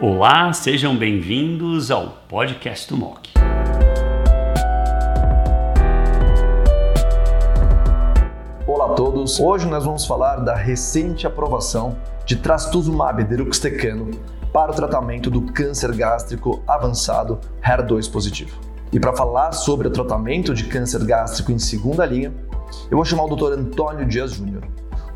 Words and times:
Olá, 0.00 0.52
sejam 0.52 0.96
bem-vindos 0.96 1.90
ao 1.90 2.10
podcast 2.28 2.88
do 2.88 2.96
MOC. 2.96 3.30
Olá 8.64 8.92
a 8.92 8.94
todos, 8.94 9.40
hoje 9.40 9.66
nós 9.66 9.84
vamos 9.84 10.06
falar 10.06 10.36
da 10.36 10.54
recente 10.54 11.26
aprovação 11.26 11.98
de 12.24 12.36
trastuzumab 12.36 13.24
deruxtecano 13.24 14.12
para 14.52 14.70
o 14.70 14.74
tratamento 14.74 15.28
do 15.28 15.42
câncer 15.52 15.92
gástrico 15.96 16.62
avançado 16.68 17.40
HER2 17.60 18.08
positivo. 18.08 18.56
E 18.92 19.00
para 19.00 19.16
falar 19.16 19.50
sobre 19.50 19.88
o 19.88 19.90
tratamento 19.90 20.54
de 20.54 20.68
câncer 20.68 21.04
gástrico 21.04 21.50
em 21.50 21.58
segunda 21.58 22.06
linha, 22.06 22.32
eu 22.88 22.96
vou 22.96 23.04
chamar 23.04 23.24
o 23.24 23.34
Dr. 23.34 23.58
Antônio 23.58 24.06
Dias 24.06 24.34
Júnior. 24.34 24.62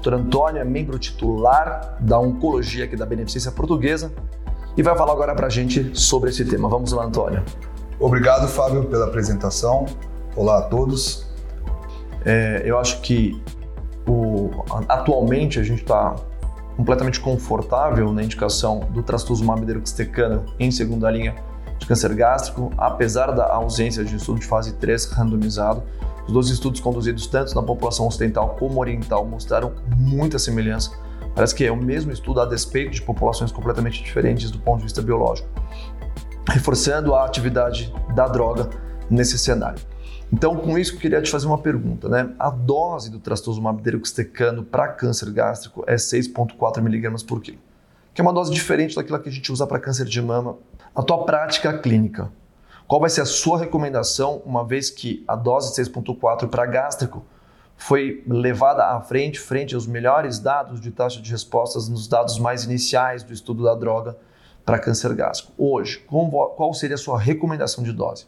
Dr. 0.00 0.14
Antônio 0.14 0.60
é 0.60 0.64
membro 0.64 1.00
titular 1.00 1.96
da 1.98 2.16
Oncologia 2.20 2.84
aqui 2.84 2.94
da 2.94 3.04
Beneficência 3.04 3.50
Portuguesa 3.50 4.12
e 4.78 4.82
vai 4.82 4.96
falar 4.96 5.12
agora 5.12 5.34
para 5.34 5.48
a 5.48 5.50
gente 5.50 5.90
sobre 5.92 6.30
esse 6.30 6.44
tema. 6.44 6.68
Vamos 6.68 6.92
lá, 6.92 7.04
Antônio. 7.04 7.42
Obrigado, 7.98 8.46
Fábio, 8.46 8.84
pela 8.84 9.06
apresentação. 9.06 9.86
Olá 10.36 10.58
a 10.58 10.62
todos. 10.62 11.26
É, 12.24 12.62
eu 12.64 12.78
acho 12.78 13.00
que 13.00 13.42
o, 14.06 14.50
atualmente 14.88 15.58
a 15.58 15.64
gente 15.64 15.82
está 15.82 16.14
completamente 16.76 17.18
confortável 17.18 18.12
na 18.12 18.22
indicação 18.22 18.86
do 18.90 19.02
trastuzumab 19.02 19.66
deruxtecano 19.66 20.44
em 20.60 20.70
segunda 20.70 21.10
linha 21.10 21.34
de 21.76 21.84
câncer 21.84 22.14
gástrico, 22.14 22.70
apesar 22.78 23.32
da 23.32 23.52
ausência 23.52 24.04
de 24.04 24.14
estudo 24.14 24.38
de 24.38 24.46
fase 24.46 24.74
3 24.74 25.06
randomizado. 25.06 25.82
Os 26.24 26.32
dois 26.32 26.50
estudos 26.50 26.80
conduzidos 26.80 27.26
tanto 27.26 27.52
na 27.52 27.64
população 27.64 28.06
ocidental 28.06 28.54
como 28.56 28.78
oriental 28.78 29.24
mostraram 29.24 29.72
muita 29.96 30.38
semelhança. 30.38 30.92
Parece 31.34 31.54
que 31.54 31.64
é 31.64 31.70
o 31.70 31.76
mesmo 31.76 32.10
estudo 32.10 32.40
a 32.40 32.46
despeito 32.46 32.92
de 32.92 33.02
populações 33.02 33.52
completamente 33.52 34.02
diferentes 34.02 34.50
do 34.50 34.58
ponto 34.58 34.78
de 34.78 34.84
vista 34.84 35.00
biológico, 35.00 35.48
reforçando 36.48 37.14
a 37.14 37.24
atividade 37.24 37.92
da 38.14 38.26
droga 38.26 38.68
nesse 39.10 39.38
cenário. 39.38 39.80
Então, 40.32 40.56
com 40.56 40.78
isso, 40.78 40.94
eu 40.94 40.98
queria 40.98 41.22
te 41.22 41.30
fazer 41.30 41.46
uma 41.46 41.58
pergunta, 41.58 42.08
né? 42.08 42.30
A 42.38 42.50
dose 42.50 43.10
do 43.10 43.18
trastuzumab 43.18 43.80
deruxtecano 43.80 44.62
para 44.62 44.88
câncer 44.88 45.30
gástrico 45.30 45.84
é 45.86 45.94
6,4 45.94 46.78
mg 46.78 47.24
por 47.24 47.40
quilo, 47.40 47.58
que 48.12 48.20
é 48.20 48.22
uma 48.22 48.32
dose 48.32 48.52
diferente 48.52 48.94
daquela 48.94 49.18
que 49.18 49.28
a 49.28 49.32
gente 49.32 49.50
usa 49.50 49.66
para 49.66 49.78
câncer 49.78 50.04
de 50.04 50.20
mama. 50.20 50.56
A 50.94 51.02
tua 51.02 51.24
prática 51.24 51.78
clínica, 51.78 52.30
qual 52.86 53.00
vai 53.00 53.08
ser 53.08 53.22
a 53.22 53.26
sua 53.26 53.58
recomendação, 53.58 54.42
uma 54.44 54.64
vez 54.66 54.90
que 54.90 55.24
a 55.26 55.34
dose 55.34 55.74
de 55.74 55.88
6,4 55.88 56.48
para 56.48 56.66
gástrico 56.66 57.24
foi 57.78 58.24
levada 58.26 58.84
à 58.84 59.00
frente, 59.00 59.38
frente 59.38 59.74
aos 59.74 59.86
melhores 59.86 60.40
dados 60.40 60.80
de 60.80 60.90
taxa 60.90 61.22
de 61.22 61.30
respostas 61.30 61.88
nos 61.88 62.08
dados 62.08 62.38
mais 62.38 62.64
iniciais 62.64 63.22
do 63.22 63.32
estudo 63.32 63.62
da 63.62 63.74
droga 63.74 64.18
para 64.66 64.80
câncer 64.80 65.14
gástrico. 65.14 65.52
Hoje, 65.56 66.04
qual 66.08 66.74
seria 66.74 66.96
a 66.96 66.98
sua 66.98 67.18
recomendação 67.18 67.82
de 67.84 67.92
dose? 67.92 68.26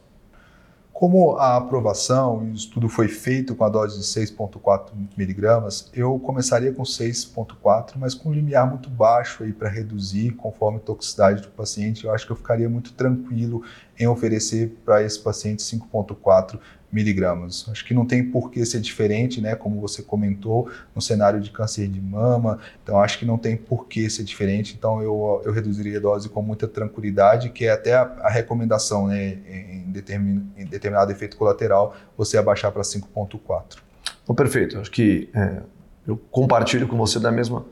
Como 0.93 1.37
a 1.37 1.56
aprovação 1.56 2.47
e 2.47 2.51
o 2.51 2.55
estudo 2.55 2.89
foi 2.89 3.09
feito 3.09 3.55
com 3.55 3.65
a 3.65 3.69
dose 3.69 3.98
de 3.98 4.05
6,4 4.05 4.93
miligramas, 5.17 5.91
eu 5.95 6.19
começaria 6.19 6.73
com 6.73 6.83
6,4, 6.83 7.93
mas 7.97 8.15
com 8.15 8.28
um 8.28 8.33
limiar 8.33 8.69
muito 8.69 8.89
baixo 8.89 9.43
aí 9.43 9.53
para 9.53 9.69
reduzir 9.69 10.33
conforme 10.33 10.77
a 10.77 10.81
toxicidade 10.81 11.43
do 11.43 11.48
paciente. 11.48 12.05
Eu 12.05 12.15
acho 12.15 12.27
que 12.27 12.33
eu 12.33 12.37
ficaria 12.37 12.69
muito 12.69 12.93
tranquilo 12.93 13.62
em 13.98 14.06
oferecer 14.06 14.77
para 14.84 15.03
esse 15.03 15.19
paciente 15.19 15.62
5,4 15.62 16.59
miligramas. 16.93 17.67
Acho 17.71 17.85
que 17.85 17.95
não 17.95 18.05
tem 18.05 18.25
por 18.25 18.51
que 18.51 18.65
ser 18.67 18.81
diferente, 18.81 19.41
né? 19.41 19.55
Como 19.55 19.81
você 19.81 20.03
comentou, 20.03 20.69
no 20.95 21.01
cenário 21.01 21.41
de 21.41 21.51
câncer 21.51 21.89
de 21.89 22.01
mama. 22.01 22.59
Então, 22.83 23.01
acho 23.01 23.19
que 23.19 23.25
não 23.25 23.39
tem 23.39 23.57
por 23.57 23.87
que 23.87 24.11
ser 24.11 24.25
diferente. 24.25 24.75
Então, 24.77 25.01
eu, 25.01 25.43
eu 25.45 25.53
reduziria 25.53 25.99
a 25.99 26.01
dose 26.01 26.29
com 26.29 26.43
muita 26.43 26.67
tranquilidade, 26.67 27.51
que 27.51 27.67
é 27.67 27.71
até 27.71 27.95
a, 27.95 28.03
a 28.03 28.31
recomendação, 28.31 29.07
né? 29.07 29.39
Em, 29.49 29.91
determin, 29.91 30.51
em, 30.57 30.65
determinado 30.65 31.12
efeito 31.12 31.37
colateral, 31.37 31.95
você 32.17 32.37
abaixar 32.37 32.73
para 32.73 32.83
5,4. 32.83 33.79
Oh, 34.27 34.34
perfeito. 34.34 34.79
Acho 34.79 34.91
que 34.91 35.29
é, 35.34 35.62
eu 36.06 36.17
compartilho 36.17 36.89
com 36.89 36.97
você 36.97 37.21
da 37.21 37.31
mesma 37.31 37.65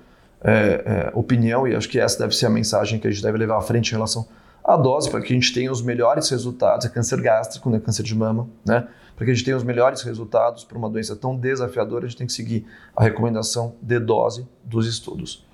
é, 0.43 0.53
é, 0.53 1.11
opinião 1.15 1.67
e 1.67 1.75
acho 1.75 1.89
que 1.89 1.99
essa 1.99 2.19
deve 2.19 2.35
ser 2.35 2.47
a 2.47 2.51
mensagem 2.51 2.99
que 3.01 3.09
a 3.09 3.11
gente 3.11 3.23
deve 3.23 3.39
levar 3.39 3.59
à 3.59 3.61
frente 3.61 3.89
em 3.89 3.95
relação 3.95 4.27
à 4.69 4.77
dose 4.77 5.11
para 5.11 5.21
que 5.21 5.33
a 5.33 5.37
gente 5.37 5.53
tenha 5.53 5.73
os 5.73 5.83
melhores 5.83 6.29
resultados. 6.29 6.87
É 6.87 6.89
câncer 6.89 7.21
gástrico, 7.21 7.71
né? 7.71 7.81
Câncer 7.81 8.03
de 8.03 8.15
mama, 8.15 8.49
né? 8.65 8.87
para 9.19 9.25
que 9.25 9.33
a 9.33 9.35
gente 9.35 9.45
tenha 9.45 9.57
os 9.57 9.65
melhores 9.65 10.03
resultados 10.03 10.63
para 10.63 10.79
uma 10.79 10.89
doença 10.89 11.17
tão 11.17 11.37
desafiadora, 11.37 12.07
a 12.07 12.09
gente 12.09 12.17
tem 12.17 12.27
que 12.29 12.33
seguir 12.33 12.65
a 12.95 13.03
recomendação 13.03 13.75
de 13.83 13.99
dose 13.99 14.47
dos 14.63 14.87
estudos. 14.87 15.45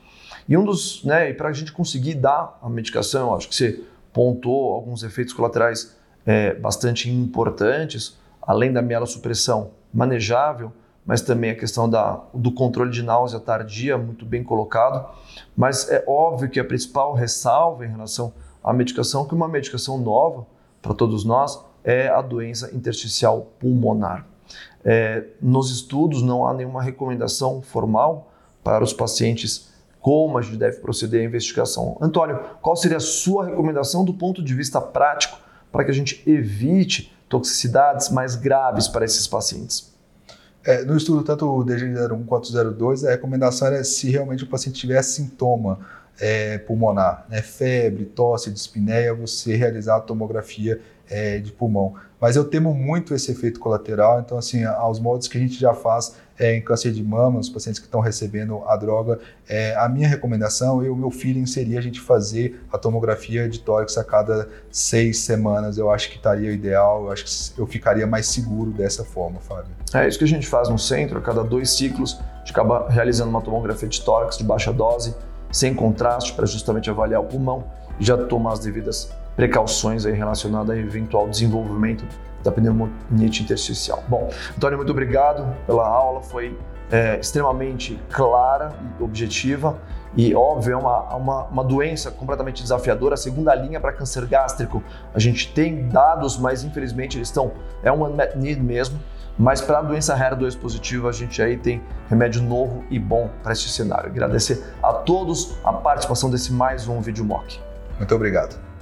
E 0.46 0.54
um 0.54 0.62
dos, 0.62 1.02
né, 1.02 1.30
e 1.30 1.34
para 1.34 1.48
a 1.48 1.52
gente 1.52 1.72
conseguir 1.72 2.12
dar 2.12 2.58
a 2.62 2.68
medicação, 2.68 3.34
acho 3.34 3.48
que 3.48 3.54
você 3.54 3.80
pontuou 4.12 4.74
alguns 4.74 5.02
efeitos 5.02 5.32
colaterais 5.32 5.96
é, 6.26 6.52
bastante 6.52 7.10
importantes, 7.10 8.18
além 8.42 8.70
da 8.70 8.82
mielossupressão 8.82 9.70
manejável, 9.90 10.70
mas 11.06 11.22
também 11.22 11.50
a 11.50 11.54
questão 11.54 11.88
da, 11.88 12.22
do 12.34 12.52
controle 12.52 12.90
de 12.90 13.02
náusea 13.02 13.40
tardia, 13.40 13.96
muito 13.96 14.26
bem 14.26 14.44
colocado. 14.44 15.08
Mas 15.56 15.90
é 15.90 16.04
óbvio 16.06 16.50
que 16.50 16.60
a 16.60 16.64
principal 16.64 17.14
ressalva 17.14 17.86
em 17.86 17.88
relação 17.88 18.34
à 18.64 18.72
medicação, 18.72 19.26
que 19.26 19.34
uma 19.34 19.46
medicação 19.46 19.98
nova 19.98 20.46
para 20.80 20.94
todos 20.94 21.24
nós, 21.24 21.62
é 21.84 22.08
a 22.08 22.20
doença 22.22 22.74
intersticial 22.74 23.52
pulmonar. 23.58 24.26
É, 24.84 25.24
nos 25.40 25.70
estudos 25.70 26.22
não 26.22 26.46
há 26.46 26.52
nenhuma 26.52 26.82
recomendação 26.82 27.62
formal 27.62 28.32
para 28.62 28.82
os 28.82 28.92
pacientes 28.92 29.72
como 30.00 30.36
a 30.36 30.42
gente 30.42 30.58
deve 30.58 30.80
proceder 30.80 31.22
à 31.22 31.24
investigação. 31.24 31.96
Antônio, 32.00 32.38
qual 32.60 32.76
seria 32.76 32.98
a 32.98 33.00
sua 33.00 33.46
recomendação 33.46 34.04
do 34.04 34.12
ponto 34.12 34.42
de 34.42 34.52
vista 34.52 34.78
prático 34.78 35.38
para 35.72 35.84
que 35.84 35.90
a 35.90 35.94
gente 35.94 36.22
evite 36.26 37.14
toxicidades 37.28 38.10
mais 38.10 38.36
graves 38.36 38.86
para 38.86 39.04
esses 39.04 39.26
pacientes? 39.26 39.94
É, 40.62 40.84
no 40.84 40.96
estudo, 40.96 41.22
tanto 41.22 41.46
o 41.46 41.64
DG01 41.64 42.24
quanto 42.26 42.50
o 42.50 42.72
02, 42.72 43.04
a 43.04 43.10
recomendação 43.10 43.68
era 43.68 43.82
se 43.82 44.10
realmente 44.10 44.44
o 44.44 44.46
paciente 44.46 44.78
tiver 44.78 45.02
sintoma 45.02 45.78
é, 46.20 46.58
pulmonar, 46.58 47.26
né, 47.28 47.42
febre, 47.42 48.04
tosse, 48.04 48.50
dispneia, 48.50 49.14
você 49.14 49.56
realizar 49.56 49.96
a 49.96 50.00
tomografia 50.00 50.80
é, 51.08 51.38
de 51.38 51.52
pulmão. 51.52 51.94
Mas 52.20 52.36
eu 52.36 52.44
temo 52.44 52.72
muito 52.72 53.14
esse 53.14 53.30
efeito 53.30 53.60
colateral, 53.60 54.20
então, 54.20 54.38
assim, 54.38 54.64
aos 54.64 54.98
modos 54.98 55.28
que 55.28 55.36
a 55.36 55.40
gente 55.40 55.60
já 55.60 55.74
faz 55.74 56.14
é, 56.38 56.56
em 56.56 56.62
câncer 56.62 56.90
de 56.90 57.02
mama, 57.02 57.38
os 57.38 57.48
pacientes 57.48 57.78
que 57.78 57.86
estão 57.86 58.00
recebendo 58.00 58.62
a 58.66 58.76
droga, 58.76 59.20
é, 59.48 59.74
a 59.76 59.88
minha 59.88 60.08
recomendação 60.08 60.82
e 60.82 60.88
o 60.88 60.96
meu 60.96 61.10
feeling 61.10 61.46
seria 61.46 61.78
a 61.78 61.82
gente 61.82 62.00
fazer 62.00 62.60
a 62.72 62.78
tomografia 62.78 63.48
de 63.48 63.60
tórax 63.60 63.98
a 63.98 64.04
cada 64.04 64.48
seis 64.70 65.18
semanas. 65.18 65.76
Eu 65.76 65.90
acho 65.90 66.10
que 66.10 66.16
estaria 66.16 66.50
ideal, 66.50 67.04
eu 67.04 67.12
acho 67.12 67.24
que 67.24 67.60
eu 67.60 67.66
ficaria 67.66 68.06
mais 68.06 68.26
seguro 68.26 68.70
dessa 68.70 69.04
forma, 69.04 69.38
Fábio. 69.40 69.70
É 69.92 70.08
isso 70.08 70.18
que 70.18 70.24
a 70.24 70.28
gente 70.28 70.46
faz 70.46 70.68
no 70.68 70.78
centro, 70.78 71.18
a 71.18 71.20
cada 71.20 71.44
dois 71.44 71.76
ciclos, 71.76 72.18
a 72.20 72.38
gente 72.38 72.52
acaba 72.52 72.88
realizando 72.88 73.30
uma 73.30 73.42
tomografia 73.42 73.88
de 73.88 74.00
tórax 74.02 74.38
de 74.38 74.44
baixa 74.44 74.72
dose, 74.72 75.14
sem 75.54 75.72
contraste, 75.72 76.32
para 76.32 76.46
justamente 76.46 76.90
avaliar 76.90 77.20
o 77.20 77.24
pulmão 77.24 77.64
e 77.98 78.04
já 78.04 78.16
tomar 78.16 78.54
as 78.54 78.58
devidas 78.58 79.12
precauções 79.36 80.04
aí 80.04 80.12
relacionadas 80.12 80.76
a 80.76 80.78
eventual 80.78 81.28
desenvolvimento 81.28 82.04
da 82.42 82.50
pneumonite 82.50 83.44
intersticial. 83.44 84.02
Bom, 84.08 84.28
Antônio, 84.56 84.78
muito 84.78 84.90
obrigado 84.90 85.46
pela 85.64 85.86
aula, 85.86 86.20
foi 86.20 86.58
é, 86.90 87.18
extremamente 87.20 87.98
clara 88.10 88.72
e 88.98 89.02
objetiva 89.02 89.78
e 90.16 90.34
óbvio 90.34 90.74
é 90.74 90.76
uma, 90.76 91.14
uma, 91.14 91.44
uma, 91.44 91.64
doença 91.64 92.10
completamente 92.10 92.60
desafiadora. 92.60 93.14
A 93.14 93.16
segunda 93.16 93.54
linha 93.54 93.80
para 93.80 93.92
câncer 93.92 94.26
gástrico, 94.26 94.82
a 95.12 95.18
gente 95.20 95.52
tem 95.52 95.88
dados, 95.88 96.36
mas 96.36 96.64
infelizmente 96.64 97.16
eles 97.16 97.28
estão 97.28 97.52
é 97.82 97.92
um 97.92 98.04
unmet 98.04 98.36
need 98.36 98.60
mesmo. 98.60 98.98
Mas 99.38 99.60
para 99.60 99.78
a 99.78 99.82
doença 99.82 100.16
HER2 100.16 100.56
positiva, 100.58 101.08
a 101.08 101.12
gente 101.12 101.42
aí 101.42 101.56
tem 101.56 101.82
remédio 102.08 102.42
novo 102.42 102.84
e 102.88 102.98
bom 102.98 103.30
para 103.42 103.52
este 103.52 103.68
cenário. 103.68 104.10
Agradecer 104.10 104.64
a 104.82 104.92
todos 104.92 105.56
a 105.64 105.72
participação 105.72 106.30
desse 106.30 106.52
mais 106.52 106.86
um 106.86 107.00
vídeo 107.00 107.24
mock. 107.24 107.60
Muito 107.98 108.14
obrigado. 108.14 108.73